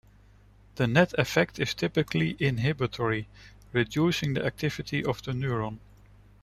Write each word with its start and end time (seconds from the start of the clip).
The 0.77 0.87
net 0.87 1.13
effect 1.19 1.59
is 1.59 1.75
typically 1.75 2.35
inhibitory, 2.39 3.27
reducing 3.71 4.33
the 4.33 4.43
activity 4.43 5.05
of 5.05 5.21
the 5.21 5.31
neuron. 5.31 5.77